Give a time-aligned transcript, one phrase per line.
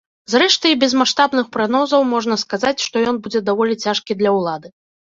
[0.33, 4.79] Зрэшты, і без маштабных прагнозаў можна сказаць, што ён будзе даволі цяжкі для ўлады.